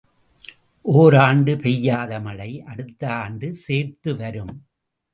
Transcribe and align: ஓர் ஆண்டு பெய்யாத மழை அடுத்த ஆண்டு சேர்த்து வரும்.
ஓர் 0.85 1.15
ஆண்டு 1.15 1.57
பெய்யாத 1.57 2.19
மழை 2.19 2.61
அடுத்த 2.61 3.13
ஆண்டு 3.13 3.53
சேர்த்து 3.53 4.15
வரும். 4.15 4.55